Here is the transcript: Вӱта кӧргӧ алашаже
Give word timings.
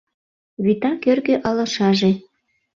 Вӱта 0.63 0.91
кӧргӧ 1.03 1.35
алашаже 1.47 2.11